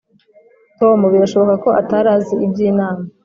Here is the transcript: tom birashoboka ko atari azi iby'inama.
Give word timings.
tom 0.79 0.99
birashoboka 1.11 1.55
ko 1.63 1.69
atari 1.81 2.07
azi 2.15 2.35
iby'inama. 2.45 3.05